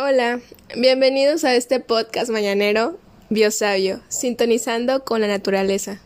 Hola, 0.00 0.38
bienvenidos 0.76 1.42
a 1.42 1.56
este 1.56 1.80
podcast 1.80 2.30
mañanero 2.30 3.00
Biosabio, 3.30 3.98
sintonizando 4.06 5.04
con 5.04 5.20
la 5.20 5.26
naturaleza. 5.26 6.00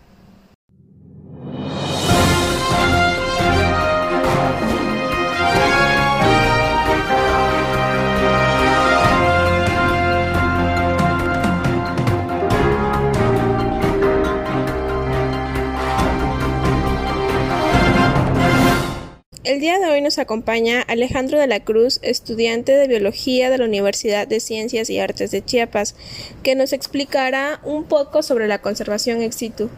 Día 19.62 19.78
de 19.78 19.86
hoy 19.86 20.00
nos 20.00 20.18
acompaña 20.18 20.82
Alejandro 20.88 21.38
de 21.38 21.46
la 21.46 21.60
Cruz, 21.60 22.00
estudiante 22.02 22.72
de 22.72 22.88
Biología 22.88 23.48
de 23.48 23.58
la 23.58 23.64
Universidad 23.64 24.26
de 24.26 24.40
Ciencias 24.40 24.90
y 24.90 24.98
Artes 24.98 25.30
de 25.30 25.44
Chiapas, 25.44 25.94
que 26.42 26.56
nos 26.56 26.72
explicará 26.72 27.60
un 27.62 27.84
poco 27.84 28.24
sobre 28.24 28.48
la 28.48 28.58
conservación 28.58 29.22
ex 29.22 29.36
situ. 29.36 29.70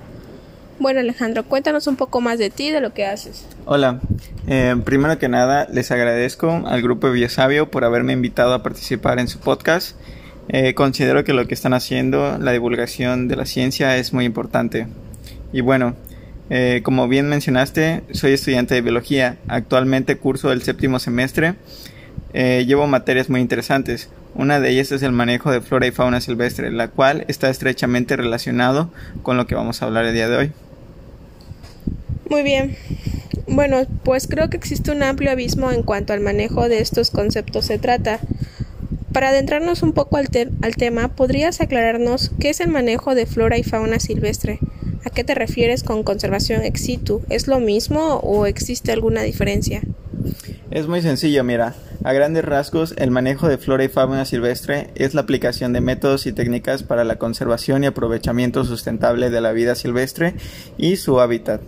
Bueno 0.78 1.01
Alejandro, 1.01 1.45
cuéntanos 1.45 1.87
un 1.87 1.97
poco 1.97 2.23
más 2.23 2.39
de 2.39 2.48
ti, 2.48 2.70
de 2.70 2.80
lo 2.80 2.95
que 2.95 3.05
haces. 3.05 3.45
Hola, 3.66 4.01
eh, 4.47 4.75
primero 4.87 5.19
que 5.19 5.28
nada 5.28 5.69
les 5.70 5.91
agradezco 5.91 6.62
al 6.64 6.80
grupo 6.80 7.11
Biosabio 7.11 7.70
por 7.70 7.84
haberme 7.84 8.14
invitado 8.14 8.55
a 8.55 8.62
participar 8.62 9.19
en 9.19 9.28
su 9.28 9.39
podcast. 9.39 9.98
Eh, 10.48 10.73
considero 10.73 11.25
que 11.25 11.34
lo 11.34 11.47
que 11.47 11.53
están 11.53 11.75
haciendo, 11.75 12.39
la 12.39 12.53
divulgación 12.53 13.28
de 13.28 13.37
la 13.37 13.45
ciencia, 13.45 13.98
es 13.98 14.14
muy 14.14 14.25
importante. 14.25 14.87
Y 15.53 15.61
bueno, 15.61 15.95
eh, 16.51 16.80
como 16.83 17.09
bien 17.09 17.29
mencionaste, 17.29 18.03
soy 18.12 18.33
estudiante 18.33 18.75
de 18.75 18.83
biología. 18.83 19.39
Actualmente 19.48 20.16
curso 20.16 20.53
el 20.53 20.62
séptimo 20.62 20.98
semestre. 20.98 21.55
Eh, 22.33 22.65
llevo 22.67 22.87
materias 22.87 23.30
muy 23.30 23.41
interesantes. 23.41 24.09
Una 24.34 24.59
de 24.61 24.70
ellas 24.70 24.91
es 24.93 25.03
el 25.03 25.12
manejo 25.12 25.53
de 25.53 25.61
flora 25.61 25.87
y 25.87 25.93
fauna 25.93 26.20
silvestre, 26.20 26.70
la 26.73 26.89
cual 26.89 27.25
está 27.28 27.48
estrechamente 27.48 28.17
relacionado 28.17 28.91
con 29.22 29.37
lo 29.37 29.47
que 29.47 29.55
vamos 29.55 29.81
a 29.81 29.87
hablar 29.87 30.05
el 30.05 30.15
día 30.15 30.28
de 30.28 30.37
hoy. 30.37 30.53
Muy 32.28 32.42
bien. 32.42 32.77
Bueno, 33.47 33.87
pues 34.03 34.27
creo 34.27 34.50
que 34.50 34.56
existe 34.56 34.91
un 34.91 35.03
amplio 35.03 35.31
abismo 35.31 35.70
en 35.70 35.83
cuanto 35.83 36.12
al 36.12 36.20
manejo 36.20 36.69
de 36.69 36.81
estos 36.81 37.11
conceptos 37.11 37.67
se 37.67 37.78
trata. 37.78 38.19
Para 39.12 39.28
adentrarnos 39.28 39.84
un 39.84 39.92
poco 39.92 40.17
al, 40.17 40.28
al 40.62 40.75
tema, 40.75 41.09
¿podrías 41.09 41.61
aclararnos 41.61 42.33
qué 42.41 42.50
es 42.50 42.59
el 42.59 42.69
manejo 42.69 43.15
de 43.15 43.27
flora 43.27 43.56
y 43.56 43.62
fauna 43.62 44.00
silvestre? 44.00 44.59
¿A 45.05 45.10
qué 45.10 45.22
te 45.22 45.34
refieres 45.34 45.83
con 45.83 46.02
conservación 46.02 46.64
ex 46.64 46.80
situ? 46.80 47.22
¿Es 47.28 47.47
lo 47.47 47.60
mismo 47.60 48.16
o 48.22 48.47
existe 48.47 48.91
alguna 48.91 49.22
diferencia? 49.22 49.83
Es 50.70 50.86
muy 50.86 51.02
sencillo, 51.02 51.44
mira. 51.44 51.74
A 52.05 52.12
grandes 52.12 52.44
rasgos, 52.44 52.94
el 52.97 53.10
manejo 53.10 53.48
de 53.48 53.58
flora 53.58 53.84
y 53.84 53.88
fauna 53.88 54.25
silvestre 54.25 54.91
es 54.94 55.14
la 55.14 55.20
aplicación 55.20 55.72
de 55.72 55.80
métodos 55.80 56.27
y 56.27 56.32
técnicas 56.32 56.82
para 56.82 57.05
la 57.05 57.16
conservación 57.16 57.84
y 57.84 57.86
aprovechamiento 57.86 58.64
sustentable 58.64 59.30
de 59.30 59.41
la 59.41 59.52
vida 59.52 59.75
silvestre 59.75 60.34
y 60.78 60.97
su 60.97 61.20
hábitat 61.20 61.60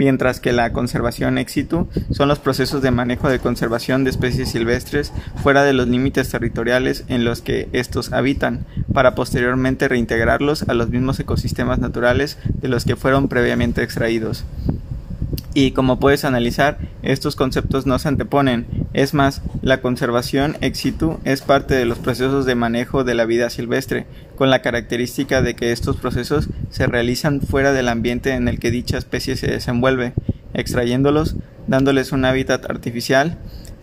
mientras 0.00 0.40
que 0.40 0.52
la 0.52 0.72
conservación 0.72 1.36
ex 1.36 1.52
situ 1.52 1.86
son 2.10 2.28
los 2.28 2.38
procesos 2.38 2.80
de 2.80 2.90
manejo 2.90 3.28
de 3.28 3.38
conservación 3.38 4.02
de 4.02 4.08
especies 4.08 4.48
silvestres 4.48 5.12
fuera 5.42 5.62
de 5.62 5.74
los 5.74 5.88
límites 5.88 6.30
territoriales 6.30 7.04
en 7.08 7.26
los 7.26 7.42
que 7.42 7.68
estos 7.74 8.10
habitan, 8.14 8.64
para 8.94 9.14
posteriormente 9.14 9.88
reintegrarlos 9.88 10.62
a 10.62 10.72
los 10.72 10.88
mismos 10.88 11.20
ecosistemas 11.20 11.80
naturales 11.80 12.38
de 12.62 12.68
los 12.68 12.86
que 12.86 12.96
fueron 12.96 13.28
previamente 13.28 13.82
extraídos. 13.82 14.46
Y 15.52 15.72
como 15.72 16.00
puedes 16.00 16.24
analizar, 16.24 16.78
estos 17.02 17.36
conceptos 17.36 17.84
no 17.84 17.98
se 17.98 18.08
anteponen. 18.08 18.79
Es 18.92 19.14
más, 19.14 19.40
la 19.62 19.80
conservación 19.80 20.56
ex 20.60 20.78
situ 20.78 21.20
es 21.24 21.42
parte 21.42 21.74
de 21.74 21.84
los 21.84 21.98
procesos 21.98 22.44
de 22.44 22.56
manejo 22.56 23.04
de 23.04 23.14
la 23.14 23.24
vida 23.24 23.48
silvestre, 23.48 24.06
con 24.36 24.50
la 24.50 24.62
característica 24.62 25.42
de 25.42 25.54
que 25.54 25.70
estos 25.70 25.96
procesos 25.96 26.48
se 26.70 26.86
realizan 26.88 27.40
fuera 27.40 27.72
del 27.72 27.88
ambiente 27.88 28.32
en 28.32 28.48
el 28.48 28.58
que 28.58 28.72
dicha 28.72 28.98
especie 28.98 29.36
se 29.36 29.46
desenvuelve, 29.46 30.12
extrayéndolos, 30.54 31.36
dándoles 31.68 32.10
un 32.10 32.24
hábitat 32.24 32.68
artificial, 32.68 33.38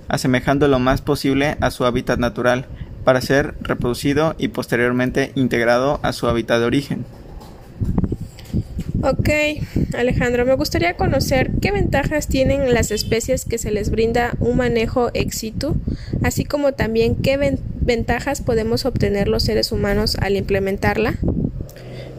asemejando 0.09 0.67
lo 0.67 0.79
más 0.79 1.01
posible 1.01 1.55
a 1.61 1.71
su 1.71 1.85
hábitat 1.85 2.19
natural, 2.19 2.65
para 3.05 3.21
ser 3.21 3.55
reproducido 3.61 4.35
y 4.37 4.49
posteriormente 4.49 5.31
integrado 5.35 6.01
a 6.03 6.11
su 6.11 6.27
hábitat 6.27 6.59
de 6.59 6.65
origen. 6.65 7.05
Ok, 9.09 9.29
Alejandro, 9.97 10.45
me 10.45 10.55
gustaría 10.55 10.97
conocer 10.97 11.51
qué 11.61 11.71
ventajas 11.71 12.27
tienen 12.27 12.73
las 12.73 12.91
especies 12.91 13.45
que 13.45 13.57
se 13.57 13.71
les 13.71 13.89
brinda 13.89 14.33
un 14.41 14.57
manejo 14.57 15.11
ex 15.13 15.37
situ, 15.37 15.77
así 16.23 16.43
como 16.43 16.73
también 16.73 17.15
qué 17.15 17.37
ventajas 17.79 18.41
podemos 18.41 18.83
obtener 18.83 19.29
los 19.29 19.43
seres 19.43 19.71
humanos 19.71 20.17
al 20.19 20.35
implementarla. 20.35 21.13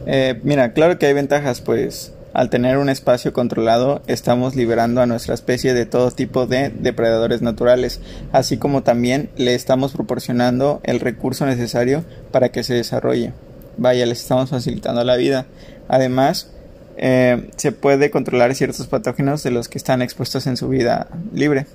Eh, 0.07 0.41
mira, 0.45 0.73
claro 0.73 0.99
que 0.99 1.05
hay 1.05 1.13
ventajas, 1.13 1.61
pues 1.61 2.15
al 2.33 2.49
tener 2.49 2.79
un 2.79 2.89
espacio 2.89 3.35
controlado 3.35 4.01
estamos 4.07 4.57
liberando 4.57 5.03
a 5.03 5.07
nuestra 5.07 5.35
especie 5.35 5.75
de 5.75 5.85
todo 5.85 6.11
tipo 6.11 6.47
de 6.47 6.71
depredadores 6.71 7.43
naturales, 7.43 8.01
así 8.33 8.57
como 8.57 8.83
también 8.83 9.29
le 9.37 9.55
estamos 9.55 9.93
proporcionando 9.93 10.81
el 10.85 11.01
recurso 11.01 11.45
necesario 11.45 12.07
para 12.33 12.49
que 12.49 12.63
se 12.63 12.73
desarrolle. 12.73 13.35
Vaya, 13.77 14.07
les 14.07 14.23
estamos 14.23 14.49
facilitando 14.49 15.05
la 15.05 15.17
vida. 15.17 15.45
Además, 15.87 16.51
eh, 16.99 17.49
se 17.57 17.73
puede 17.73 18.11
controlar 18.11 18.55
ciertos 18.55 18.89
patógenos 18.89 19.43
de 19.43 19.53
los 19.53 19.69
que 19.69 19.79
están 19.79 20.03
expuestos 20.03 20.47
en 20.47 20.57
su 20.57 20.69
vida 20.69 21.09
libre. 21.33 21.67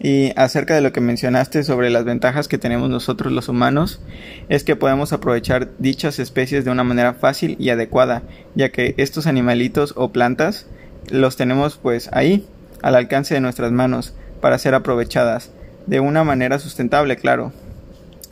Y 0.00 0.32
acerca 0.36 0.74
de 0.74 0.80
lo 0.80 0.92
que 0.92 1.00
mencionaste 1.00 1.62
sobre 1.62 1.90
las 1.90 2.04
ventajas 2.04 2.48
que 2.48 2.58
tenemos 2.58 2.88
nosotros 2.88 3.32
los 3.32 3.48
humanos, 3.48 4.00
es 4.48 4.64
que 4.64 4.74
podemos 4.74 5.12
aprovechar 5.12 5.68
dichas 5.78 6.18
especies 6.18 6.64
de 6.64 6.70
una 6.70 6.82
manera 6.82 7.14
fácil 7.14 7.56
y 7.58 7.70
adecuada, 7.70 8.22
ya 8.54 8.70
que 8.70 8.94
estos 8.96 9.26
animalitos 9.26 9.94
o 9.96 10.10
plantas 10.10 10.66
los 11.10 11.36
tenemos 11.36 11.76
pues 11.76 12.08
ahí, 12.12 12.46
al 12.82 12.96
alcance 12.96 13.34
de 13.34 13.40
nuestras 13.40 13.70
manos, 13.70 14.14
para 14.40 14.58
ser 14.58 14.74
aprovechadas, 14.74 15.50
de 15.86 16.00
una 16.00 16.24
manera 16.24 16.58
sustentable, 16.58 17.16
claro. 17.16 17.52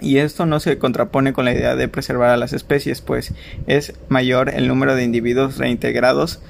Y 0.01 0.19
esto 0.19 0.47
no 0.47 0.61
se 0.61 0.79
contrapone 0.79 1.33
con 1.33 1.45
la 1.45 1.53
idea 1.53 1.77
de 1.77 1.89
preservar 1.89 2.31
a 2.31 2.37
las 2.37 2.53
especies, 2.53 3.01
pues 3.01 3.33
es 3.67 3.93
mayor 4.09 4.49
el 4.49 4.69
número 4.69 4.95
de 4.95 5.05
individuos 5.05 5.59
reintegrados 5.59 6.41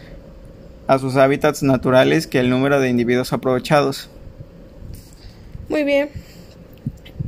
a 0.86 0.98
sus 0.98 1.16
hábitats 1.16 1.62
naturales 1.62 2.26
que 2.26 2.40
el 2.40 2.50
número 2.50 2.80
de 2.80 2.88
individuos 2.88 3.32
aprovechados. 3.32 4.10
Muy 5.68 5.84
bien. 5.84 6.10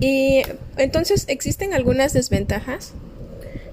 ¿Y 0.00 0.42
entonces 0.76 1.26
existen 1.28 1.74
algunas 1.74 2.12
desventajas? 2.12 2.92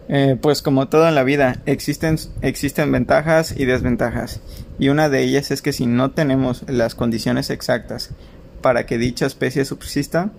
Eh, 0.09 0.37
pues 0.41 0.61
como 0.61 0.87
todo 0.87 1.07
en 1.07 1.15
la 1.15 1.23
vida, 1.23 1.61
existen, 1.65 2.17
existen 2.41 2.91
ventajas 2.91 3.53
y 3.55 3.65
desventajas. 3.65 4.41
Y 4.77 4.89
una 4.89 5.09
de 5.09 5.21
ellas 5.21 5.51
es 5.51 5.61
que 5.61 5.73
si 5.73 5.85
no 5.85 6.11
tenemos 6.11 6.63
las 6.67 6.95
condiciones 6.95 7.49
exactas 7.49 8.11
para 8.61 8.85
que 8.85 8.97
dicha 8.97 9.25
especie 9.25 9.65
subsista, 9.65 10.31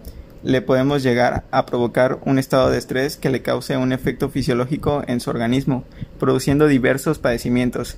le 0.42 0.62
podemos 0.62 1.02
llegar 1.02 1.44
a 1.50 1.66
provocar 1.66 2.18
un 2.24 2.38
estado 2.38 2.70
de 2.70 2.78
estrés 2.78 3.16
que 3.16 3.30
le 3.30 3.42
cause 3.42 3.76
un 3.76 3.92
efecto 3.92 4.30
fisiológico 4.30 5.02
en 5.06 5.20
su 5.20 5.30
organismo, 5.30 5.84
produciendo 6.18 6.66
diversos 6.66 7.18
padecimientos. 7.18 7.96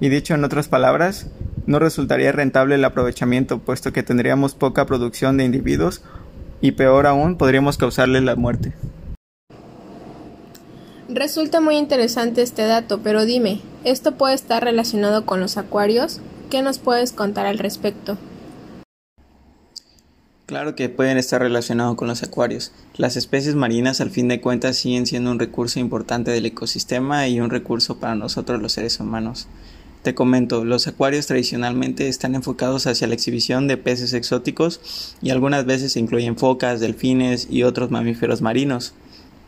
Y 0.00 0.08
dicho 0.08 0.34
en 0.34 0.44
otras 0.44 0.68
palabras, 0.68 1.28
no 1.66 1.78
resultaría 1.78 2.32
rentable 2.32 2.74
el 2.74 2.84
aprovechamiento, 2.84 3.60
puesto 3.60 3.92
que 3.92 4.02
tendríamos 4.02 4.54
poca 4.54 4.86
producción 4.86 5.36
de 5.36 5.44
individuos 5.44 6.02
y 6.60 6.72
peor 6.72 7.06
aún 7.06 7.36
podríamos 7.36 7.78
causarle 7.78 8.20
la 8.20 8.36
muerte. 8.36 8.74
Resulta 11.08 11.60
muy 11.60 11.76
interesante 11.76 12.42
este 12.42 12.62
dato, 12.62 13.00
pero 13.02 13.24
dime, 13.24 13.60
¿esto 13.84 14.16
puede 14.16 14.34
estar 14.34 14.64
relacionado 14.64 15.26
con 15.26 15.38
los 15.38 15.58
acuarios? 15.58 16.20
¿Qué 16.50 16.62
nos 16.62 16.78
puedes 16.78 17.12
contar 17.12 17.46
al 17.46 17.58
respecto? 17.58 18.16
Claro 20.54 20.76
que 20.76 20.88
pueden 20.88 21.18
estar 21.18 21.42
relacionados 21.42 21.96
con 21.96 22.06
los 22.06 22.22
acuarios. 22.22 22.70
Las 22.96 23.16
especies 23.16 23.56
marinas 23.56 24.00
al 24.00 24.12
fin 24.12 24.28
de 24.28 24.40
cuentas 24.40 24.76
siguen 24.76 25.04
siendo 25.04 25.32
un 25.32 25.40
recurso 25.40 25.80
importante 25.80 26.30
del 26.30 26.46
ecosistema 26.46 27.26
y 27.26 27.40
un 27.40 27.50
recurso 27.50 27.98
para 27.98 28.14
nosotros 28.14 28.62
los 28.62 28.70
seres 28.70 29.00
humanos. 29.00 29.48
Te 30.04 30.14
comento, 30.14 30.64
los 30.64 30.86
acuarios 30.86 31.26
tradicionalmente 31.26 32.06
están 32.06 32.36
enfocados 32.36 32.86
hacia 32.86 33.08
la 33.08 33.14
exhibición 33.14 33.66
de 33.66 33.78
peces 33.78 34.12
exóticos 34.12 35.16
y 35.20 35.30
algunas 35.30 35.66
veces 35.66 35.96
incluyen 35.96 36.36
focas, 36.36 36.78
delfines 36.78 37.48
y 37.50 37.64
otros 37.64 37.90
mamíferos 37.90 38.40
marinos. 38.40 38.94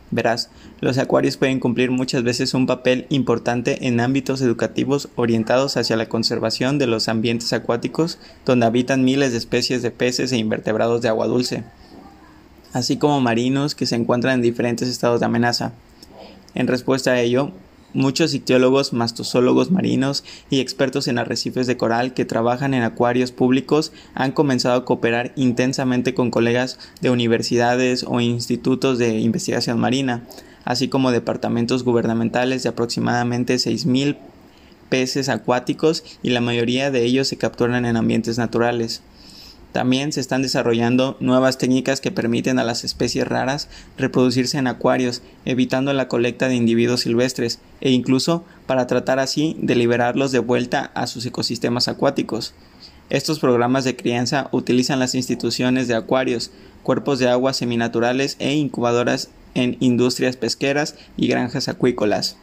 Verás, 0.09 0.49
los 0.79 0.97
acuarios 0.97 1.35
pueden 1.35 1.59
cumplir 1.59 1.91
muchas 1.91 2.23
veces 2.23 2.53
un 2.53 2.65
papel 2.65 3.05
importante 3.09 3.87
en 3.87 3.99
ámbitos 3.99 4.41
educativos 4.41 5.09
orientados 5.15 5.75
hacia 5.75 5.97
la 5.97 6.07
conservación 6.07 6.77
de 6.77 6.87
los 6.87 7.09
ambientes 7.09 7.51
acuáticos 7.51 8.17
donde 8.45 8.65
habitan 8.65 9.03
miles 9.03 9.33
de 9.33 9.37
especies 9.37 9.81
de 9.81 9.91
peces 9.91 10.31
e 10.31 10.37
invertebrados 10.37 11.01
de 11.01 11.09
agua 11.09 11.27
dulce, 11.27 11.65
así 12.71 12.95
como 12.95 13.19
marinos 13.19 13.75
que 13.75 13.85
se 13.85 13.95
encuentran 13.95 14.35
en 14.35 14.41
diferentes 14.41 14.87
estados 14.87 15.19
de 15.19 15.25
amenaza. 15.25 15.73
En 16.55 16.67
respuesta 16.67 17.11
a 17.11 17.19
ello, 17.19 17.51
muchos 17.97 18.33
ictiólogos, 18.35 18.93
mastozólogos 18.93 19.71
marinos 19.71 20.23
y 20.49 20.59
expertos 20.59 21.07
en 21.07 21.17
arrecifes 21.17 21.65
de 21.65 21.77
coral 21.77 22.13
que 22.13 22.25
trabajan 22.25 22.73
en 22.73 22.83
acuarios 22.83 23.31
públicos 23.31 23.91
han 24.13 24.31
comenzado 24.31 24.75
a 24.75 24.85
cooperar 24.85 25.33
intensamente 25.35 26.13
con 26.13 26.29
colegas 26.29 26.77
de 27.01 27.09
universidades 27.09 28.05
o 28.07 28.21
institutos 28.21 28.99
de 28.99 29.19
investigación 29.19 29.79
marina, 29.79 30.23
así 30.63 30.87
como 30.87 31.11
departamentos 31.11 31.83
gubernamentales 31.83 32.61
de 32.61 32.69
aproximadamente 32.69 33.55
6.000 33.55 34.17
peces 34.89 35.27
acuáticos 35.27 36.03
y 36.21 36.29
la 36.29 36.39
mayoría 36.39 36.91
de 36.91 37.03
ellos 37.03 37.27
se 37.27 37.37
capturan 37.37 37.85
en 37.85 37.97
ambientes 37.97 38.37
naturales. 38.37 39.01
También 39.71 40.11
se 40.11 40.21
están 40.21 40.41
desarrollando 40.41 41.17
nuevas 41.19 41.57
técnicas 41.57 42.01
que 42.01 42.11
permiten 42.11 42.57
a 42.57 42.63
las 42.63 42.83
especies 42.83 43.27
raras 43.27 43.69
reproducirse 43.97 44.57
en 44.57 44.67
acuarios, 44.67 45.21
evitando 45.45 45.93
la 45.93 46.07
colecta 46.07 46.47
de 46.47 46.55
individuos 46.55 47.01
silvestres 47.01 47.59
e 47.81 47.91
incluso 47.91 48.43
para 48.65 48.87
tratar 48.87 49.19
así 49.19 49.55
de 49.59 49.75
liberarlos 49.75 50.31
de 50.31 50.39
vuelta 50.39 50.91
a 50.95 51.05
sus 51.05 51.25
ecosistemas 51.25 51.87
acuáticos. 51.87 52.53
Estos 53.09 53.39
programas 53.39 53.83
de 53.83 53.95
crianza 53.95 54.49
utilizan 54.51 54.99
las 54.99 55.15
instituciones 55.15 55.87
de 55.87 55.95
acuarios, 55.95 56.51
cuerpos 56.83 57.19
de 57.19 57.29
agua 57.29 57.53
seminaturales 57.53 58.35
e 58.39 58.53
incubadoras 58.53 59.29
en 59.53 59.77
industrias 59.79 60.37
pesqueras 60.37 60.95
y 61.17 61.27
granjas 61.27 61.67
acuícolas. 61.67 62.37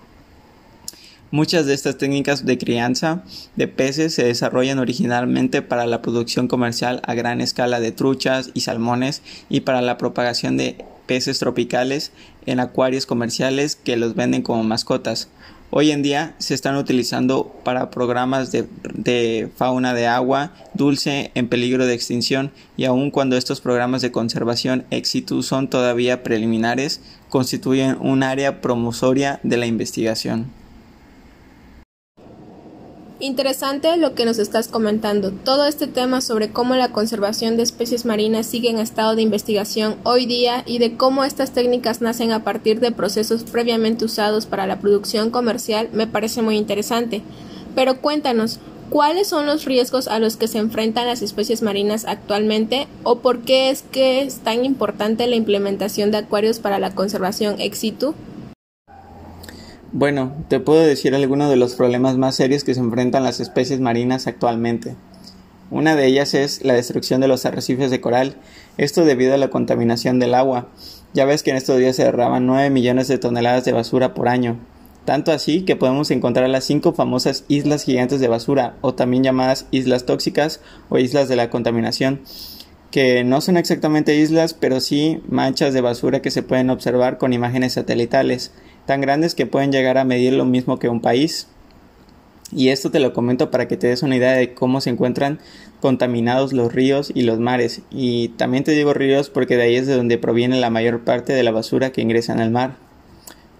Muchas 1.35 1.67
de 1.67 1.75
estas 1.75 1.99
técnicas 1.99 2.47
de 2.47 2.59
crianza 2.59 3.25
de 3.57 3.67
peces 3.67 4.15
se 4.15 4.23
desarrollan 4.23 4.79
originalmente 4.79 5.63
para 5.63 5.85
la 5.85 6.01
producción 6.01 6.47
comercial 6.47 7.03
a 7.05 7.15
gran 7.15 7.41
escala 7.41 7.81
de 7.81 7.91
truchas 7.91 8.53
y 8.55 8.61
salmones 8.61 9.21
y 9.49 9.63
para 9.63 9.83
la 9.83 9.99
propagación 9.99 10.57
de 10.57 10.85
peces 11.07 11.41
tropicales 11.41 12.13
en 12.47 12.61
acuarios 12.61 13.05
comerciales 13.05 13.75
que 13.75 13.97
los 13.97 14.15
venden 14.15 14.43
como 14.43 14.63
mascotas. 14.63 15.27
Hoy 15.73 15.91
en 15.91 16.05
día 16.05 16.37
se 16.39 16.55
están 16.55 16.77
utilizando 16.77 17.53
para 17.65 17.91
programas 17.91 18.53
de, 18.53 19.51
fauna 19.57 19.93
de 19.93 20.07
agua 20.07 20.53
dulce 20.75 21.33
en 21.35 21.49
peligro 21.49 21.85
de 21.85 21.95
extinción 21.95 22.53
y 22.77 22.85
aun 22.85 23.11
cuando 23.11 23.37
estos 23.37 23.61
programas 23.61 24.03
de 24.03 24.13
conservación 24.13 24.85
éxito 24.93 25.43
son 25.43 25.69
todavía 25.69 26.23
preliminares, 26.23 27.01
constituyen 27.29 27.97
un 28.01 28.23
área 28.23 28.61
promosoria 28.61 29.41
de 29.43 29.57
la 29.57 29.67
investigación. 29.67 30.64
Interesante 33.21 33.97
lo 33.97 34.17
que 34.17 34.25
nos 34.25 34.41
estás 34.41 34.67
comentando. 34.67 35.31
Todo 35.31 35.67
este 35.67 35.87
tema 35.87 36.21
sobre 36.21 36.51
cómo 36.51 36.75
la 36.75 36.91
conservación 36.91 37.57
de 37.57 37.63
especies 37.63 38.05
marinas 38.05 38.45
sigue 38.45 38.71
en 38.71 38.81
estado 38.81 39.15
de 39.15 39.23
investigación 39.23 39.95
hoy 40.03 40.27
día 40.27 40.65
y 40.67 40.79
de 40.79 40.97
cómo 40.97 41.23
estas 41.23 41.53
técnicas 41.53 42.01
nacen 42.01 42.33
a 42.33 42.43
partir 42.43 42.81
de 42.81 42.91
procesos 42.91 43.45
previamente 43.45 44.05
usados 44.05 44.47
para 44.47 44.67
la 44.67 44.81
producción 44.81 45.31
comercial 45.31 45.89
me 45.93 46.09
parece 46.09 46.43
muy 46.43 46.57
interesante. 46.57 47.23
Pero 47.77 48.01
cuéntanos, 48.01 48.59
¿cuáles 48.91 49.29
son 49.29 49.47
los 49.47 49.65
riesgos 49.65 50.09
a 50.09 50.19
los 50.19 50.37
que 50.37 50.49
se 50.49 50.59
enfrentan 50.59 51.07
las 51.07 51.23
especies 51.23 51.63
marinas 51.63 52.07
actualmente 52.07 52.89
o 53.05 53.21
por 53.21 53.43
qué 53.43 53.71
es 53.71 53.83
que 53.83 54.23
es 54.23 54.39
tan 54.39 54.65
importante 54.65 55.29
la 55.29 55.37
implementación 55.37 56.11
de 56.11 56.19
acuarios 56.19 56.59
para 56.59 56.81
la 56.81 56.97
conservación 56.97 57.61
ex 57.61 57.79
situ? 57.79 58.17
Bueno, 59.97 60.33
te 60.49 60.59
puedo 60.59 60.83
decir 60.83 61.15
algunos 61.15 61.49
de 61.49 61.55
los 61.55 61.77
problemas 61.77 62.17
más 62.17 62.35
serios 62.35 62.65
que 62.65 62.75
se 62.75 62.81
enfrentan 62.81 63.23
las 63.23 63.39
especies 63.39 63.79
marinas 63.79 64.27
actualmente. 64.27 64.97
Una 65.71 65.95
de 65.95 66.07
ellas 66.07 66.35
es 66.35 66.65
la 66.65 66.75
destrucción 66.75 67.21
de 67.21 67.29
los 67.29 67.47
arrecifes 67.47 67.93
de 67.93 68.01
coral, 68.01 68.35
esto 68.77 69.05
debido 69.05 69.35
a 69.35 69.37
la 69.37 69.51
contaminación 69.51 70.19
del 70.19 70.35
agua. 70.35 70.67
Ya 71.13 71.27
ves 71.27 71.45
que 71.45 71.53
en 71.53 71.57
estos 71.57 71.79
días 71.79 71.95
se 71.95 72.03
derraman 72.03 72.45
9 72.45 72.71
millones 72.71 73.07
de 73.07 73.19
toneladas 73.19 73.65
de 73.65 73.71
basura 73.71 74.15
por 74.15 74.27
año. 74.27 74.59
Tanto 75.05 75.31
así 75.31 75.63
que 75.63 75.77
podemos 75.77 76.11
encontrar 76.11 76.51
las 76.51 76.65
cinco 76.65 76.93
famosas 76.93 77.45
islas 77.47 77.85
gigantes 77.85 78.19
de 78.19 78.27
basura, 78.27 78.75
o 78.81 78.95
también 78.95 79.23
llamadas 79.23 79.69
islas 79.71 80.07
tóxicas 80.07 80.61
o 80.89 80.99
islas 80.99 81.29
de 81.29 81.37
la 81.37 81.51
contaminación, 81.51 82.21
que 82.91 83.23
no 83.23 83.41
son 83.41 83.57
exactamente 83.57 84.17
islas, 84.17 84.55
pero 84.55 84.81
sí 84.81 85.21
manchas 85.29 85.73
de 85.73 85.83
basura 85.83 86.21
que 86.21 86.33
se 86.33 86.43
pueden 86.43 86.71
observar 86.71 87.17
con 87.19 87.33
imágenes 87.33 87.75
satelitales 87.75 88.51
tan 88.87 89.01
grandes 89.01 89.35
que 89.35 89.47
pueden 89.47 89.73
llegar 89.73 89.99
a 89.99 90.05
medir 90.05 90.33
lo 90.33 90.45
mismo 90.45 90.79
que 90.79 90.89
un 90.89 91.01
país. 91.01 91.49
Y 92.53 92.69
esto 92.69 92.91
te 92.91 93.01
lo 93.01 93.13
comento 93.13 93.51
para 93.51 93.67
que 93.67 93.77
te 93.77 93.89
des 93.89 94.03
una 94.03 94.17
idea 94.17 94.33
de 94.33 94.55
cómo 94.55 94.81
se 94.81 94.91
encuentran 94.91 95.41
contaminados 95.81 96.53
los 96.53 96.73
ríos 96.73 97.11
y 97.15 97.23
los 97.23 97.41
mares. 97.41 97.83
Y 97.91 98.29
también 98.29 98.65
te 98.65 98.73
digo 98.73 98.95
ríos 98.95 99.31
porque 99.31 99.57
de 99.57 99.65
ahí 99.65 99.77
es 99.77 99.87
de 99.87 99.97
donde 99.97 100.19
proviene 100.19 100.61
la 100.61 100.71
mayor 100.71 101.01
parte 101.05 101.33
de 101.33 101.43
la 101.43 101.51
basura 101.51 101.91
que 101.91 102.03
ingresa 102.03 102.33
en 102.33 102.41
el 102.41 102.51
mar. 102.51 102.77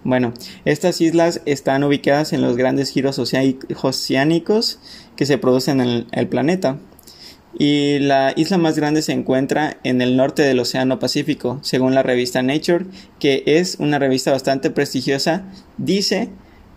Bueno, 0.03 0.33
estas 0.65 1.01
islas 1.01 1.41
están 1.45 1.83
ubicadas 1.83 2.31
en 2.31 2.41
los 2.41 2.57
grandes 2.57 2.91
giros 2.91 3.19
oceánicos 3.19 4.79
que 5.15 5.25
se 5.25 5.37
producen 5.39 5.81
en 5.81 6.05
el 6.11 6.27
planeta 6.27 6.77
y 7.57 7.99
la 7.99 8.33
isla 8.35 8.57
más 8.57 8.75
grande 8.75 9.01
se 9.01 9.13
encuentra 9.13 9.77
en 9.83 10.01
el 10.01 10.17
norte 10.17 10.41
del 10.41 10.59
Océano 10.59 10.99
Pacífico, 10.99 11.59
según 11.61 11.95
la 11.95 12.03
revista 12.03 12.41
Nature, 12.41 12.85
que 13.19 13.43
es 13.45 13.77
una 13.79 13.97
revista 13.97 14.31
bastante 14.31 14.71
prestigiosa, 14.71 15.45
dice 15.77 16.29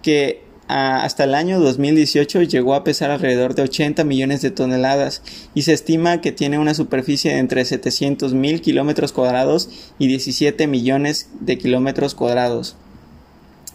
que 0.02 0.44
ah, 0.68 1.02
hasta 1.02 1.24
el 1.24 1.34
año 1.34 1.58
2018 1.58 2.42
llegó 2.42 2.74
a 2.74 2.84
pesar 2.84 3.10
alrededor 3.10 3.56
de 3.56 3.62
80 3.62 4.04
millones 4.04 4.40
de 4.40 4.52
toneladas 4.52 5.22
y 5.52 5.62
se 5.62 5.72
estima 5.72 6.20
que 6.20 6.30
tiene 6.30 6.60
una 6.60 6.74
superficie 6.74 7.32
de 7.32 7.38
entre 7.38 7.64
700 7.64 8.34
mil 8.34 8.60
kilómetros 8.60 9.12
cuadrados 9.12 9.70
y 9.98 10.06
17 10.06 10.68
millones 10.68 11.28
de 11.40 11.58
kilómetros 11.58 12.14
cuadrados. 12.14 12.76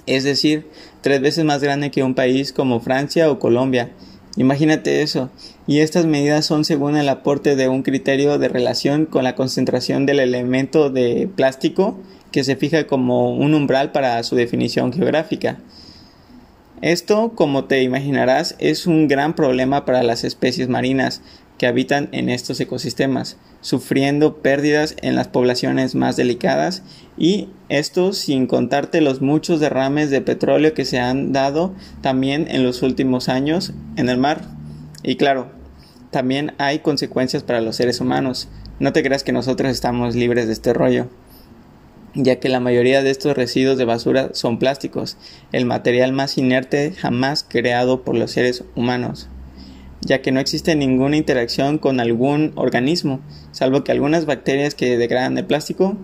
Es 0.06 0.24
decir, 0.24 0.68
tres 1.02 1.20
veces 1.20 1.44
más 1.44 1.62
grande 1.62 1.92
que 1.92 2.04
un 2.04 2.16
país 2.16 2.54
como 2.54 2.80
Francia 2.80 3.30
o 3.30 3.40
Colombia 3.40 3.92
Imagínate 4.36 5.02
eso. 5.02 5.30
Y 5.68 5.80
estas 5.80 6.06
medidas 6.06 6.46
son 6.46 6.66
según 6.66 6.98
el 6.98 7.08
aporte 7.10 7.56
de 7.56 7.68
un 7.68 7.84
criterio 7.84 8.40
de 8.40 8.48
relación 8.48 9.06
con 9.06 9.24
la 9.24 9.36
concentración 9.36 10.06
del 10.06 10.20
elemento 10.20 10.90
de 10.90 11.30
plástico 11.36 12.00
que 12.32 12.44
se 12.44 12.56
fija 12.56 12.88
como 12.88 13.36
un 13.36 13.54
umbral 13.54 13.92
para 13.92 14.22
su 14.24 14.36
definición 14.36 14.92
geográfica. 14.92 15.60
Esto, 16.82 17.32
como 17.36 17.66
te 17.66 17.82
imaginarás, 17.82 18.56
es 18.60 18.88
un 18.88 19.08
gran 19.08 19.36
problema 19.36 19.86
para 19.86 20.04
las 20.04 20.24
especies 20.26 20.68
marinas 20.68 21.22
que 21.58 21.68
habitan 21.68 22.10
en 22.12 22.30
estos 22.30 22.60
ecosistemas, 22.60 23.38
sufriendo 23.62 24.42
pérdidas 24.42 24.96
en 25.02 25.16
las 25.16 25.28
poblaciones 25.28 25.96
más 25.96 26.16
delicadas 26.16 26.84
y 27.18 27.50
esto 27.70 28.14
sin 28.14 28.48
contarte 28.48 29.02
los 29.02 29.22
muchos 29.22 29.60
derrames 29.60 30.10
de 30.10 30.22
petróleo 30.22 30.74
que 30.74 30.86
se 30.86 31.00
han 31.00 31.32
dado 31.32 31.74
también 32.02 32.48
en 32.50 32.64
los 32.64 32.82
últimos 32.82 33.30
años 33.30 33.74
en 33.96 34.10
el 34.10 34.18
mar. 34.18 34.42
Y 35.04 35.16
claro, 35.16 35.52
también 36.12 36.54
hay 36.58 36.80
consecuencias 36.80 37.44
para 37.44 37.62
los 37.62 37.76
seres 37.76 38.02
humanos. 38.02 38.50
No 38.80 38.92
te 38.92 39.04
creas 39.04 39.24
que 39.24 39.32
nosotros 39.32 39.72
estamos 39.72 40.16
libres 40.16 40.48
de 40.48 40.54
este 40.54 40.74
rollo 40.74 41.08
ya 42.16 42.40
que 42.40 42.50
la 42.50 42.60
mayoría 42.60 43.02
de 43.02 43.10
estos 43.10 43.36
residuos 43.36 43.78
de 43.78 43.86
basura 43.86 44.30
son 44.34 44.60
plásticos, 44.60 45.18
el 45.52 45.66
material 45.66 46.14
más 46.14 46.38
inerte 46.38 46.94
jamás 46.94 47.44
creado 47.48 48.04
por 48.04 48.16
los 48.16 48.32
seres 48.32 48.64
humanos 48.76 49.30
ya 50.06 50.22
que 50.22 50.32
no 50.32 50.40
existe 50.40 50.76
ninguna 50.76 51.18
interacción 51.18 51.78
con 51.78 52.00
algún 52.00 52.52
organismo, 52.56 53.22
salvo 53.52 53.84
que 53.84 53.92
algunas 53.92 54.26
bacterias 54.26 54.76
que 54.76 54.98
degradan 54.98 55.38
el 55.38 55.46
plástico, 55.46 55.98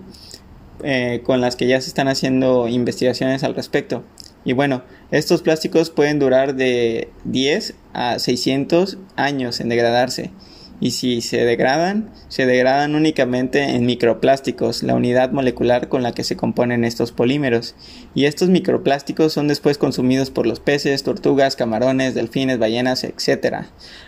eh, 0.83 1.21
con 1.23 1.41
las 1.41 1.55
que 1.55 1.67
ya 1.67 1.81
se 1.81 1.89
están 1.89 2.07
haciendo 2.07 2.67
investigaciones 2.67 3.43
al 3.43 3.55
respecto. 3.55 4.03
Y 4.45 4.53
bueno, 4.53 4.83
estos 5.11 5.41
plásticos 5.41 5.89
pueden 5.89 6.19
durar 6.19 6.55
de 6.55 7.09
10 7.25 7.75
a 7.93 8.19
600 8.19 8.97
años 9.15 9.59
en 9.59 9.69
degradarse 9.69 10.31
y 10.79 10.91
si 10.91 11.21
se 11.21 11.43
degradan, 11.45 12.09
se 12.29 12.45
degradan 12.45 12.95
únicamente 12.95 13.75
en 13.75 13.85
microplásticos, 13.85 14.83
la 14.83 14.95
unidad 14.95 15.31
molecular 15.31 15.89
con 15.89 16.03
la 16.03 16.13
que 16.13 16.23
se 16.23 16.37
componen 16.37 16.85
estos 16.85 17.11
polímeros, 17.11 17.75
y 18.15 18.25
estos 18.25 18.49
microplásticos 18.49 19.33
son 19.33 19.47
después 19.47 19.77
consumidos 19.77 20.29
por 20.31 20.47
los 20.47 20.59
peces, 20.59 21.03
tortugas, 21.03 21.55
camarones, 21.55 22.15
delfines, 22.15 22.59
ballenas, 22.59 23.03
etc. 23.03 23.65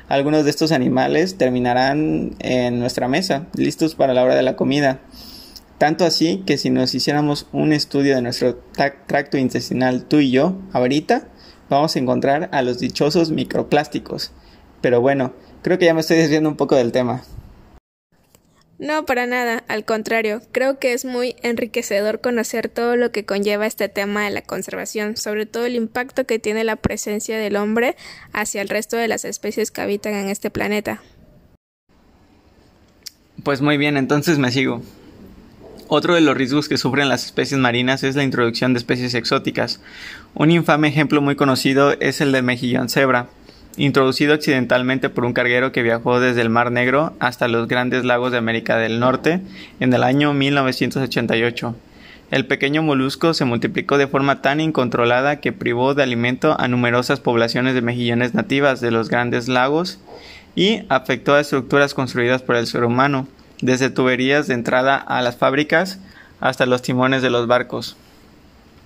Algunos 0.07 0.45
de 0.45 0.49
estos 0.49 0.71
animales 0.71 1.37
terminarán 1.37 2.35
en 2.39 2.79
nuestra 2.79 3.07
mesa, 3.07 3.47
listos 3.55 3.95
para 3.95 4.13
la 4.13 4.23
hora 4.23 4.35
de 4.35 4.43
la 4.43 4.55
comida. 4.55 5.01
Tanto 5.77 6.05
así 6.05 6.43
que 6.45 6.59
si 6.59 6.69
nos 6.69 6.93
hiciéramos 6.93 7.47
un 7.51 7.73
estudio 7.73 8.15
de 8.15 8.21
nuestro 8.21 8.61
tracto 9.07 9.37
intestinal 9.37 10.05
tú 10.05 10.19
y 10.19 10.29
yo, 10.29 10.59
ahorita, 10.73 11.27
vamos 11.69 11.95
a 11.95 11.99
encontrar 11.99 12.49
a 12.51 12.61
los 12.61 12.77
dichosos 12.77 13.31
microplásticos. 13.31 14.31
Pero 14.81 15.01
bueno, 15.01 15.33
Creo 15.61 15.77
que 15.77 15.85
ya 15.85 15.93
me 15.93 16.01
estoy 16.01 16.17
desviando 16.17 16.49
un 16.49 16.57
poco 16.57 16.75
del 16.75 16.91
tema. 16.91 17.23
No, 18.81 19.05
para 19.05 19.27
nada, 19.27 19.63
al 19.67 19.85
contrario, 19.85 20.41
creo 20.51 20.79
que 20.79 20.93
es 20.93 21.05
muy 21.05 21.35
enriquecedor 21.43 22.19
conocer 22.19 22.67
todo 22.67 22.95
lo 22.95 23.11
que 23.11 23.25
conlleva 23.25 23.67
este 23.67 23.89
tema 23.89 24.23
de 24.23 24.31
la 24.31 24.41
conservación, 24.41 25.17
sobre 25.17 25.45
todo 25.45 25.67
el 25.67 25.75
impacto 25.75 26.25
que 26.25 26.39
tiene 26.39 26.63
la 26.63 26.77
presencia 26.77 27.37
del 27.37 27.57
hombre 27.57 27.95
hacia 28.33 28.59
el 28.59 28.69
resto 28.69 28.97
de 28.97 29.07
las 29.07 29.23
especies 29.23 29.69
que 29.69 29.81
habitan 29.81 30.15
en 30.15 30.29
este 30.29 30.49
planeta. 30.49 30.99
Pues 33.43 33.61
muy 33.61 33.77
bien, 33.77 33.97
entonces 33.97 34.39
me 34.39 34.51
sigo. 34.51 34.81
Otro 35.87 36.15
de 36.15 36.21
los 36.21 36.35
riesgos 36.35 36.67
que 36.67 36.77
sufren 36.77 37.09
las 37.09 37.25
especies 37.25 37.59
marinas 37.59 38.01
es 38.03 38.15
la 38.15 38.23
introducción 38.23 38.73
de 38.73 38.79
especies 38.79 39.13
exóticas. 39.13 39.79
Un 40.33 40.49
infame 40.49 40.87
ejemplo 40.87 41.21
muy 41.21 41.35
conocido 41.35 41.91
es 41.99 42.19
el 42.19 42.31
del 42.31 42.43
mejillón 42.43 42.89
cebra, 42.89 43.27
introducido 43.77 44.33
accidentalmente 44.33 45.09
por 45.09 45.25
un 45.25 45.33
carguero 45.33 45.71
que 45.71 45.83
viajó 45.83 46.19
desde 46.19 46.41
el 46.41 46.49
Mar 46.49 46.71
Negro 46.71 47.13
hasta 47.19 47.47
los 47.47 47.67
grandes 47.67 48.05
lagos 48.05 48.31
de 48.31 48.37
América 48.37 48.77
del 48.77 48.99
Norte 48.99 49.41
en 49.79 49.93
el 49.93 50.03
año 50.03 50.33
1988. 50.33 51.75
El 52.31 52.45
pequeño 52.45 52.81
molusco 52.81 53.33
se 53.33 53.43
multiplicó 53.43 53.97
de 53.97 54.07
forma 54.07 54.41
tan 54.41 54.61
incontrolada 54.61 55.41
que 55.41 55.51
privó 55.51 55.93
de 55.93 56.03
alimento 56.03 56.55
a 56.59 56.67
numerosas 56.69 57.19
poblaciones 57.19 57.73
de 57.73 57.81
mejillones 57.81 58.33
nativas 58.33 58.79
de 58.79 58.91
los 58.91 59.09
grandes 59.09 59.49
lagos 59.49 59.99
y 60.55 60.83
afectó 60.87 61.33
a 61.33 61.41
estructuras 61.41 61.93
construidas 61.93 62.41
por 62.41 62.55
el 62.55 62.67
ser 62.67 62.85
humano 62.85 63.27
desde 63.61 63.89
tuberías 63.89 64.47
de 64.47 64.53
entrada 64.53 64.95
a 64.95 65.21
las 65.21 65.35
fábricas 65.35 65.99
hasta 66.39 66.65
los 66.65 66.81
timones 66.81 67.21
de 67.21 67.29
los 67.29 67.47
barcos. 67.47 67.97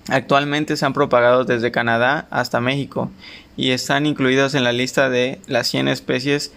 Actualmente 0.10 0.78
se 0.78 0.86
han 0.86 0.94
propagado 0.94 1.46
desde 1.46 1.72
Canadá 1.72 2.28
hasta 2.30 2.62
México 2.62 3.10
y 3.58 3.72
están 3.72 4.06
incluidos 4.06 4.54
en 4.54 4.64
la 4.64 4.72
lista 4.72 5.10
de 5.10 5.40
las 5.48 5.68
100 5.68 5.88
especies 5.88 6.52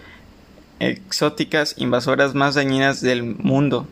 exóticas 0.80 1.74
invasoras 1.78 2.34
más 2.34 2.54
dañinas 2.54 3.00
del 3.00 3.22
mundo 3.22 3.86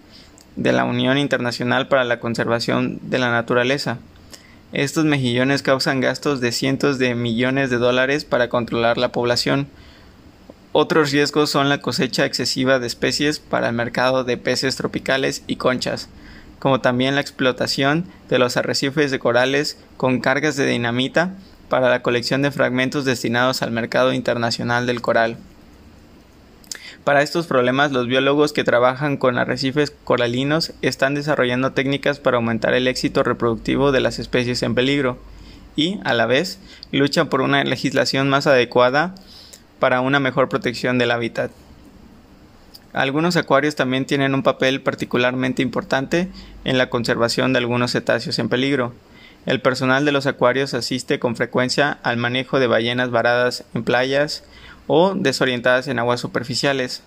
de 0.56 0.72
la 0.72 0.84
Unión 0.84 1.18
Internacional 1.18 1.88
para 1.88 2.04
la 2.04 2.20
Conservación 2.20 2.98
de 3.02 3.18
la 3.18 3.30
Naturaleza. 3.30 3.98
Estos 4.72 5.04
mejillones 5.04 5.62
causan 5.62 6.00
gastos 6.00 6.40
de 6.40 6.52
cientos 6.52 6.98
de 6.98 7.14
millones 7.14 7.70
de 7.70 7.78
dólares 7.78 8.24
para 8.24 8.48
controlar 8.48 8.98
la 8.98 9.12
población, 9.12 9.68
otros 10.78 11.10
riesgos 11.10 11.48
son 11.48 11.70
la 11.70 11.80
cosecha 11.80 12.26
excesiva 12.26 12.78
de 12.78 12.86
especies 12.86 13.38
para 13.38 13.70
el 13.70 13.74
mercado 13.74 14.24
de 14.24 14.36
peces 14.36 14.76
tropicales 14.76 15.42
y 15.46 15.56
conchas, 15.56 16.10
como 16.58 16.80
también 16.80 17.14
la 17.14 17.20
explotación 17.20 18.06
de 18.28 18.38
los 18.38 18.56
arrecifes 18.56 19.10
de 19.10 19.18
corales 19.18 19.78
con 19.96 20.20
cargas 20.20 20.56
de 20.56 20.66
dinamita 20.66 21.34
para 21.68 21.88
la 21.90 22.02
colección 22.02 22.42
de 22.42 22.50
fragmentos 22.50 23.04
destinados 23.04 23.62
al 23.62 23.70
mercado 23.70 24.12
internacional 24.12 24.86
del 24.86 25.02
coral. 25.02 25.36
Para 27.04 27.22
estos 27.22 27.46
problemas, 27.46 27.92
los 27.92 28.08
biólogos 28.08 28.52
que 28.52 28.64
trabajan 28.64 29.16
con 29.16 29.38
arrecifes 29.38 29.92
coralinos 30.02 30.72
están 30.82 31.14
desarrollando 31.14 31.72
técnicas 31.72 32.18
para 32.18 32.36
aumentar 32.36 32.74
el 32.74 32.88
éxito 32.88 33.22
reproductivo 33.22 33.92
de 33.92 34.00
las 34.00 34.18
especies 34.18 34.62
en 34.64 34.74
peligro 34.74 35.18
y, 35.76 36.00
a 36.02 36.14
la 36.14 36.26
vez, 36.26 36.58
luchan 36.90 37.28
por 37.28 37.42
una 37.42 37.62
legislación 37.62 38.28
más 38.28 38.48
adecuada 38.48 39.14
para 39.78 40.00
una 40.00 40.18
mejor 40.18 40.48
protección 40.48 40.98
del 40.98 41.12
hábitat. 41.12 41.52
Algunos 42.96 43.36
acuarios 43.36 43.76
también 43.76 44.06
tienen 44.06 44.34
un 44.34 44.42
papel 44.42 44.80
particularmente 44.80 45.60
importante 45.60 46.30
en 46.64 46.78
la 46.78 46.88
conservación 46.88 47.52
de 47.52 47.58
algunos 47.58 47.92
cetáceos 47.92 48.38
en 48.38 48.48
peligro. 48.48 48.94
El 49.44 49.60
personal 49.60 50.06
de 50.06 50.12
los 50.12 50.24
acuarios 50.24 50.72
asiste 50.72 51.18
con 51.18 51.36
frecuencia 51.36 51.98
al 52.02 52.16
manejo 52.16 52.58
de 52.58 52.68
ballenas 52.68 53.10
varadas 53.10 53.64
en 53.74 53.84
playas 53.84 54.44
o 54.86 55.14
desorientadas 55.14 55.88
en 55.88 55.98
aguas 55.98 56.20
superficiales. 56.20 57.02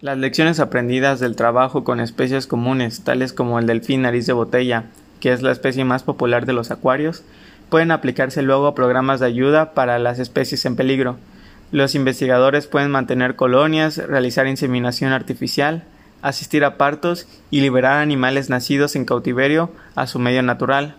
Las 0.00 0.16
lecciones 0.16 0.60
aprendidas 0.60 1.20
del 1.20 1.36
trabajo 1.36 1.84
con 1.84 2.00
especies 2.00 2.46
comunes, 2.46 3.04
tales 3.04 3.34
como 3.34 3.58
el 3.58 3.66
delfín 3.66 4.00
nariz 4.00 4.26
de 4.26 4.32
botella, 4.32 4.84
que 5.20 5.34
es 5.34 5.42
la 5.42 5.52
especie 5.52 5.84
más 5.84 6.04
popular 6.04 6.46
de 6.46 6.54
los 6.54 6.70
acuarios, 6.70 7.22
pueden 7.68 7.90
aplicarse 7.90 8.40
luego 8.40 8.66
a 8.66 8.74
programas 8.74 9.20
de 9.20 9.26
ayuda 9.26 9.74
para 9.74 9.98
las 9.98 10.20
especies 10.20 10.64
en 10.64 10.74
peligro. 10.74 11.18
Los 11.72 11.94
investigadores 11.94 12.66
pueden 12.66 12.90
mantener 12.90 13.36
colonias, 13.36 13.96
realizar 13.98 14.46
inseminación 14.46 15.12
artificial, 15.12 15.84
asistir 16.22 16.64
a 16.64 16.76
partos 16.78 17.26
y 17.50 17.60
liberar 17.60 17.98
animales 17.98 18.48
nacidos 18.48 18.96
en 18.96 19.04
cautiverio 19.04 19.70
a 19.94 20.06
su 20.06 20.18
medio 20.18 20.42
natural. 20.42 20.96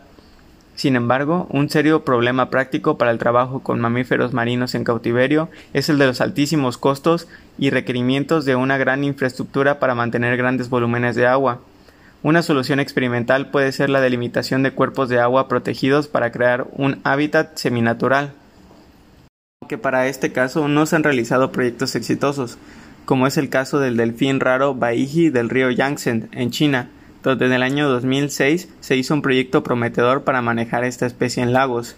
Sin 0.75 0.97
embargo, 0.97 1.47
un 1.49 1.69
serio 1.69 2.03
problema 2.03 2.49
práctico 2.49 2.97
para 2.97 3.11
el 3.11 3.17
trabajo 3.17 3.61
con 3.61 3.79
mamíferos 3.79 4.33
marinos 4.33 4.75
en 4.75 4.83
cautiverio 4.83 5.49
es 5.73 5.87
el 5.87 5.97
de 5.97 6.05
los 6.05 6.19
altísimos 6.19 6.77
costos 6.77 7.29
y 7.57 7.69
requerimientos 7.69 8.43
de 8.43 8.57
una 8.57 8.77
gran 8.77 9.05
infraestructura 9.05 9.79
para 9.79 9.95
mantener 9.95 10.35
grandes 10.35 10.69
volúmenes 10.69 11.15
de 11.15 11.27
agua. 11.27 11.61
Una 12.23 12.41
solución 12.41 12.79
experimental 12.81 13.51
puede 13.51 13.71
ser 13.71 13.89
la 13.89 14.01
delimitación 14.01 14.63
de 14.63 14.71
cuerpos 14.71 15.07
de 15.07 15.19
agua 15.19 15.47
protegidos 15.47 16.07
para 16.09 16.31
crear 16.31 16.67
un 16.73 16.99
hábitat 17.03 17.55
seminatural. 17.55 18.33
Aunque 19.65 19.79
para 19.79 20.05
este 20.05 20.31
caso 20.31 20.67
no 20.67 20.85
se 20.85 20.95
han 20.95 21.01
realizado 21.03 21.51
proyectos 21.51 21.95
exitosos, 21.95 22.59
como 23.05 23.25
es 23.25 23.35
el 23.35 23.49
caso 23.49 23.79
del 23.79 23.97
delfín 23.97 24.39
raro 24.39 24.75
Baiji 24.75 25.31
del 25.31 25.49
río 25.49 25.71
Yangtze 25.71 26.27
en 26.31 26.51
China, 26.51 26.89
donde 27.23 27.47
en 27.47 27.53
el 27.53 27.63
año 27.63 27.89
2006 27.89 28.69
se 28.79 28.95
hizo 28.95 29.15
un 29.15 29.23
proyecto 29.23 29.63
prometedor 29.63 30.23
para 30.23 30.43
manejar 30.43 30.83
esta 30.83 31.07
especie 31.07 31.41
en 31.41 31.51
lagos, 31.51 31.95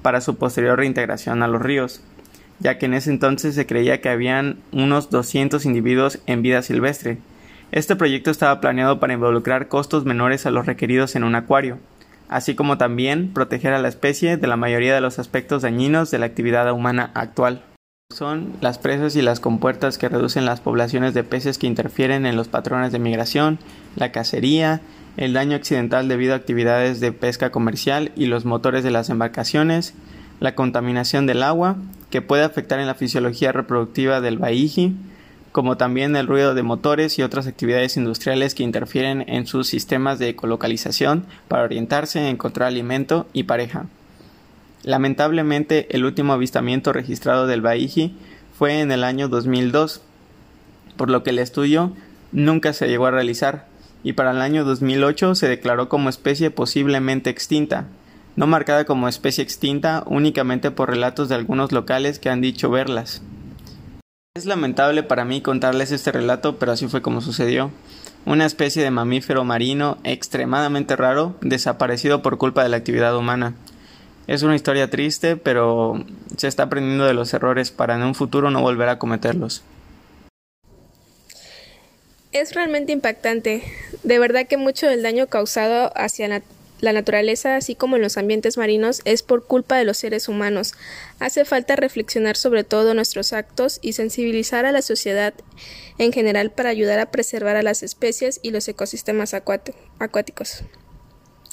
para 0.00 0.20
su 0.20 0.36
posterior 0.36 0.78
reintegración 0.78 1.42
a 1.42 1.48
los 1.48 1.60
ríos, 1.60 2.02
ya 2.60 2.78
que 2.78 2.86
en 2.86 2.94
ese 2.94 3.10
entonces 3.10 3.56
se 3.56 3.66
creía 3.66 4.00
que 4.00 4.10
habían 4.10 4.58
unos 4.70 5.10
200 5.10 5.66
individuos 5.66 6.20
en 6.26 6.42
vida 6.42 6.62
silvestre, 6.62 7.18
este 7.72 7.96
proyecto 7.96 8.30
estaba 8.30 8.60
planeado 8.60 9.00
para 9.00 9.14
involucrar 9.14 9.66
costos 9.66 10.04
menores 10.04 10.46
a 10.46 10.52
los 10.52 10.66
requeridos 10.66 11.16
en 11.16 11.24
un 11.24 11.34
acuario, 11.34 11.78
así 12.28 12.54
como 12.54 12.78
también 12.78 13.32
proteger 13.32 13.72
a 13.72 13.80
la 13.80 13.88
especie 13.88 14.36
de 14.36 14.46
la 14.46 14.56
mayoría 14.56 14.94
de 14.94 15.00
los 15.00 15.18
aspectos 15.18 15.62
dañinos 15.62 16.10
de 16.10 16.18
la 16.18 16.26
actividad 16.26 16.70
humana 16.72 17.10
actual. 17.14 17.62
Son 18.10 18.54
las 18.62 18.78
presas 18.78 19.16
y 19.16 19.22
las 19.22 19.38
compuertas 19.38 19.98
que 19.98 20.08
reducen 20.08 20.46
las 20.46 20.60
poblaciones 20.60 21.12
de 21.12 21.24
peces 21.24 21.58
que 21.58 21.66
interfieren 21.66 22.24
en 22.24 22.36
los 22.36 22.48
patrones 22.48 22.90
de 22.90 22.98
migración, 22.98 23.58
la 23.96 24.12
cacería, 24.12 24.80
el 25.18 25.34
daño 25.34 25.56
accidental 25.56 26.08
debido 26.08 26.32
a 26.32 26.36
actividades 26.36 27.00
de 27.00 27.12
pesca 27.12 27.50
comercial 27.50 28.12
y 28.16 28.26
los 28.26 28.44
motores 28.44 28.84
de 28.84 28.90
las 28.90 29.10
embarcaciones, 29.10 29.94
la 30.40 30.54
contaminación 30.54 31.26
del 31.26 31.42
agua, 31.42 31.76
que 32.10 32.22
puede 32.22 32.44
afectar 32.44 32.78
en 32.80 32.86
la 32.86 32.94
fisiología 32.94 33.52
reproductiva 33.52 34.20
del 34.20 34.38
baiji, 34.38 34.94
como 35.58 35.76
también 35.76 36.14
el 36.14 36.28
ruido 36.28 36.54
de 36.54 36.62
motores 36.62 37.18
y 37.18 37.24
otras 37.24 37.48
actividades 37.48 37.96
industriales 37.96 38.54
que 38.54 38.62
interfieren 38.62 39.24
en 39.26 39.48
sus 39.48 39.66
sistemas 39.66 40.20
de 40.20 40.28
ecolocalización 40.28 41.26
para 41.48 41.64
orientarse, 41.64 42.28
encontrar 42.28 42.68
alimento 42.68 43.26
y 43.32 43.42
pareja. 43.42 43.86
Lamentablemente, 44.84 45.88
el 45.90 46.04
último 46.04 46.32
avistamiento 46.32 46.92
registrado 46.92 47.48
del 47.48 47.60
Baiji 47.60 48.14
fue 48.56 48.78
en 48.78 48.92
el 48.92 49.02
año 49.02 49.28
2002, 49.28 50.00
por 50.96 51.10
lo 51.10 51.24
que 51.24 51.30
el 51.30 51.40
estudio 51.40 51.92
nunca 52.30 52.72
se 52.72 52.86
llegó 52.86 53.06
a 53.06 53.10
realizar, 53.10 53.66
y 54.04 54.12
para 54.12 54.30
el 54.30 54.40
año 54.40 54.64
2008 54.64 55.34
se 55.34 55.48
declaró 55.48 55.88
como 55.88 56.08
especie 56.08 56.52
posiblemente 56.52 57.30
extinta, 57.30 57.88
no 58.36 58.46
marcada 58.46 58.84
como 58.84 59.08
especie 59.08 59.42
extinta 59.42 60.04
únicamente 60.06 60.70
por 60.70 60.88
relatos 60.88 61.28
de 61.28 61.34
algunos 61.34 61.72
locales 61.72 62.20
que 62.20 62.30
han 62.30 62.42
dicho 62.42 62.70
verlas. 62.70 63.22
Es 64.38 64.46
lamentable 64.46 65.02
para 65.02 65.24
mí 65.24 65.40
contarles 65.40 65.90
este 65.90 66.12
relato, 66.12 66.60
pero 66.60 66.70
así 66.70 66.86
fue 66.86 67.02
como 67.02 67.20
sucedió. 67.20 67.72
Una 68.24 68.46
especie 68.46 68.84
de 68.84 68.92
mamífero 68.92 69.42
marino 69.42 69.98
extremadamente 70.04 70.94
raro, 70.94 71.34
desaparecido 71.40 72.22
por 72.22 72.38
culpa 72.38 72.62
de 72.62 72.68
la 72.68 72.76
actividad 72.76 73.16
humana. 73.16 73.54
Es 74.28 74.44
una 74.44 74.54
historia 74.54 74.90
triste, 74.90 75.34
pero 75.36 76.04
se 76.36 76.46
está 76.46 76.62
aprendiendo 76.62 77.04
de 77.04 77.14
los 77.14 77.34
errores 77.34 77.72
para 77.72 77.96
en 77.96 78.04
un 78.04 78.14
futuro 78.14 78.52
no 78.52 78.62
volver 78.62 78.88
a 78.90 79.00
cometerlos. 79.00 79.64
Es 82.30 82.54
realmente 82.54 82.92
impactante. 82.92 83.64
De 84.04 84.20
verdad 84.20 84.46
que 84.46 84.56
mucho 84.56 84.86
del 84.86 85.02
daño 85.02 85.26
causado 85.26 85.90
hacia 85.96 86.28
la 86.28 86.42
la 86.80 86.92
naturaleza, 86.92 87.56
así 87.56 87.74
como 87.74 87.96
en 87.96 88.02
los 88.02 88.16
ambientes 88.16 88.56
marinos, 88.56 89.02
es 89.04 89.22
por 89.22 89.46
culpa 89.46 89.76
de 89.76 89.84
los 89.84 89.98
seres 89.98 90.28
humanos. 90.28 90.74
Hace 91.18 91.44
falta 91.44 91.76
reflexionar 91.76 92.36
sobre 92.36 92.64
todo 92.64 92.94
nuestros 92.94 93.32
actos 93.32 93.78
y 93.82 93.92
sensibilizar 93.94 94.64
a 94.64 94.72
la 94.72 94.82
sociedad 94.82 95.34
en 95.98 96.12
general 96.12 96.50
para 96.50 96.70
ayudar 96.70 96.98
a 96.98 97.10
preservar 97.10 97.56
a 97.56 97.62
las 97.62 97.82
especies 97.82 98.40
y 98.42 98.50
los 98.50 98.68
ecosistemas 98.68 99.34
acuáticos. 99.34 100.62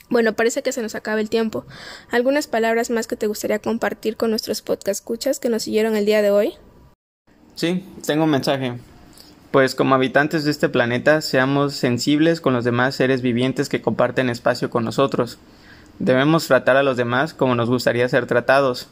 Bueno, 0.09 0.33
parece 0.33 0.61
que 0.61 0.71
se 0.71 0.83
nos 0.83 0.93
acaba 0.93 1.19
el 1.19 1.29
tiempo. 1.29 1.65
¿Algunas 2.11 2.47
palabras 2.47 2.91
más 2.91 3.07
que 3.07 3.15
te 3.15 3.27
gustaría 3.27 3.59
compartir 3.59 4.17
con 4.17 4.29
nuestros 4.29 4.61
podcast 4.61 5.01
escuchas 5.01 5.39
que 5.39 5.49
nos 5.49 5.63
siguieron 5.63 5.95
el 5.95 6.05
día 6.05 6.21
de 6.21 6.29
hoy? 6.29 6.53
Sí, 7.55 7.83
tengo 8.05 8.25
un 8.25 8.29
mensaje 8.29 8.73
pues 9.55 9.73
como 9.73 9.95
habitantes 9.95 10.43
de 10.43 10.51
este 10.51 10.67
planeta 10.67 11.21
seamos 11.21 11.75
sensibles 11.75 12.41
con 12.41 12.51
los 12.51 12.65
demás 12.65 12.93
seres 12.93 13.21
vivientes 13.21 13.69
que 13.69 13.81
comparten 13.81 14.29
espacio 14.29 14.69
con 14.69 14.83
nosotros. 14.83 15.37
Debemos 15.97 16.45
tratar 16.47 16.75
a 16.75 16.83
los 16.83 16.97
demás 16.97 17.33
como 17.33 17.55
nos 17.55 17.69
gustaría 17.69 18.09
ser 18.09 18.25
tratados, 18.25 18.89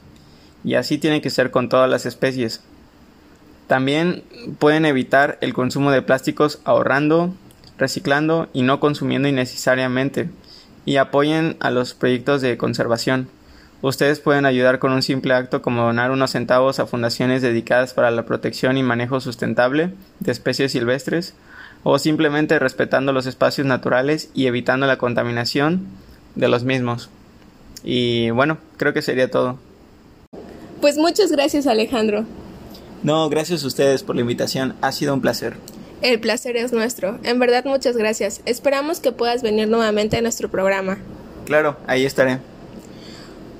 y 0.63 0.75
así 0.75 0.97
tiene 0.97 1.19
que 1.19 1.31
ser 1.31 1.51
con 1.51 1.67
todas 1.67 1.89
las 1.89 2.05
especies. 2.05 2.63
También 3.67 4.23
pueden 4.57 4.85
evitar 4.85 5.37
el 5.41 5.53
consumo 5.53 5.91
de 5.91 6.01
plásticos 6.01 6.61
ahorrando, 6.63 7.33
reciclando 7.77 8.47
y 8.53 8.61
no 8.61 8.79
consumiendo 8.79 9.27
innecesariamente, 9.27 10.29
y 10.85 10.95
apoyen 10.95 11.57
a 11.59 11.71
los 11.71 11.93
proyectos 11.93 12.41
de 12.41 12.55
conservación. 12.55 13.27
Ustedes 13.83 14.21
pueden 14.21 14.45
ayudar 14.45 14.79
con 14.79 14.93
un 14.93 15.01
simple 15.01 15.33
acto 15.33 15.61
como 15.61 15.81
donar 15.81 16.09
unos 16.11 16.31
centavos 16.31 16.79
a 16.79 16.85
fundaciones 16.85 17.41
dedicadas 17.41 17.93
para 17.93 18.11
la 18.11 18.25
protección 18.25 18.77
y 18.77 18.81
manejo 18.81 19.19
sustentable 19.19 19.91
de 20.21 20.31
especies 20.31 20.71
silvestres, 20.71 21.33
o 21.83 21.99
simplemente 21.99 22.57
respetando 22.59 23.11
los 23.11 23.25
espacios 23.25 23.67
naturales 23.67 24.29
y 24.33 24.47
evitando 24.47 24.87
la 24.87 24.97
contaminación 24.97 25.85
de 26.35 26.47
los 26.47 26.63
mismos. 26.63 27.09
Y 27.83 28.29
bueno, 28.29 28.57
creo 28.77 28.93
que 28.93 29.01
sería 29.01 29.29
todo. 29.29 29.59
Pues 30.79 30.95
muchas 30.97 31.33
gracias 31.33 31.67
Alejandro. 31.67 32.23
No, 33.03 33.27
gracias 33.27 33.65
a 33.65 33.67
ustedes 33.67 34.01
por 34.01 34.15
la 34.15 34.21
invitación, 34.21 34.75
ha 34.79 34.93
sido 34.93 35.13
un 35.13 35.19
placer. 35.19 35.57
El 36.01 36.21
placer 36.21 36.55
es 36.55 36.71
nuestro, 36.71 37.19
en 37.23 37.37
verdad 37.37 37.65
muchas 37.65 37.97
gracias. 37.97 38.43
Esperamos 38.45 39.01
que 39.01 39.11
puedas 39.11 39.43
venir 39.43 39.67
nuevamente 39.67 40.15
a 40.15 40.21
nuestro 40.21 40.47
programa. 40.49 40.99
Claro, 41.45 41.75
ahí 41.85 42.05
estaré. 42.05 42.39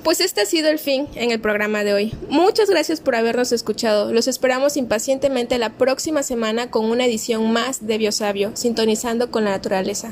Pues 0.04 0.20
este 0.20 0.42
ha 0.42 0.46
sido 0.46 0.70
el 0.70 0.80
fin 0.80 1.08
en 1.16 1.32
el 1.32 1.40
programa 1.40 1.86
de 1.86 1.94
hoy. 1.94 2.14
Muchas 2.30 2.70
gracias 2.70 3.00
por 3.00 3.16
habernos 3.16 3.54
escuchado. 3.54 4.12
Los 4.12 4.28
esperamos 4.28 4.76
impacientemente 4.76 5.58
la 5.58 5.70
próxima 5.70 6.24
semana 6.24 6.70
con 6.70 6.86
una 6.86 7.06
edición 7.06 7.54
más 7.54 7.88
de 7.88 7.98
Biosabio, 7.98 8.52
sintonizando 8.54 9.32
con 9.32 9.46
la 9.46 9.52
naturaleza. 9.52 10.10